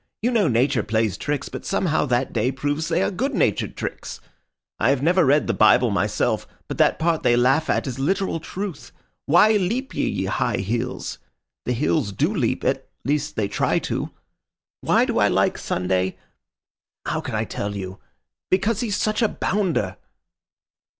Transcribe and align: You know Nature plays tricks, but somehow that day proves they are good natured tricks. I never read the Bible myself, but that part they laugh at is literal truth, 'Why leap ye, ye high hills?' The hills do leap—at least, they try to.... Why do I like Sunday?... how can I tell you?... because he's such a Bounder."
You 0.23 0.31
know 0.31 0.47
Nature 0.47 0.81
plays 0.81 1.15
tricks, 1.15 1.47
but 1.47 1.63
somehow 1.63 2.07
that 2.07 2.33
day 2.33 2.51
proves 2.51 2.87
they 2.87 3.03
are 3.03 3.11
good 3.11 3.35
natured 3.35 3.77
tricks. 3.77 4.19
I 4.79 4.95
never 4.95 5.23
read 5.23 5.45
the 5.45 5.53
Bible 5.53 5.91
myself, 5.91 6.47
but 6.67 6.79
that 6.79 6.97
part 6.97 7.21
they 7.21 7.35
laugh 7.35 7.69
at 7.69 7.85
is 7.85 7.99
literal 7.99 8.39
truth, 8.39 8.91
'Why 9.27 9.51
leap 9.51 9.93
ye, 9.93 10.07
ye 10.07 10.25
high 10.25 10.57
hills?' 10.57 11.19
The 11.65 11.73
hills 11.73 12.11
do 12.13 12.33
leap—at 12.33 12.87
least, 13.05 13.35
they 13.35 13.47
try 13.47 13.77
to.... 13.77 14.09
Why 14.79 15.05
do 15.05 15.19
I 15.19 15.27
like 15.27 15.59
Sunday?... 15.59 16.17
how 17.05 17.21
can 17.21 17.35
I 17.35 17.43
tell 17.45 17.75
you?... 17.75 17.99
because 18.49 18.79
he's 18.79 18.97
such 18.97 19.21
a 19.21 19.27
Bounder." 19.27 19.97